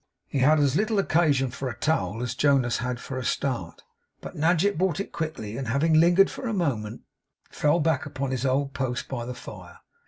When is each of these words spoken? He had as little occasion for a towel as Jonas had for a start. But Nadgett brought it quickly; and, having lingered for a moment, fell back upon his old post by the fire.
He 0.25 0.39
had 0.39 0.57
as 0.59 0.75
little 0.75 0.97
occasion 0.97 1.51
for 1.51 1.69
a 1.69 1.75
towel 1.77 2.23
as 2.23 2.33
Jonas 2.33 2.77
had 2.79 2.99
for 2.99 3.19
a 3.19 3.23
start. 3.23 3.83
But 4.19 4.35
Nadgett 4.35 4.75
brought 4.75 4.99
it 4.99 5.11
quickly; 5.11 5.57
and, 5.57 5.67
having 5.67 5.93
lingered 5.93 6.31
for 6.31 6.47
a 6.47 6.55
moment, 6.55 7.01
fell 7.51 7.79
back 7.79 8.07
upon 8.07 8.31
his 8.31 8.43
old 8.43 8.73
post 8.73 9.07
by 9.07 9.27
the 9.27 9.35
fire. 9.35 9.77